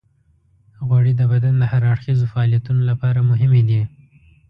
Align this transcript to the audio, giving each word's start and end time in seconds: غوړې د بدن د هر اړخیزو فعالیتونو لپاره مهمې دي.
غوړې 0.87 1.13
د 1.17 1.21
بدن 1.31 1.53
د 1.59 1.63
هر 1.71 1.81
اړخیزو 1.93 2.25
فعالیتونو 2.33 2.81
لپاره 2.89 3.27
مهمې 3.31 3.61
دي. 3.69 3.81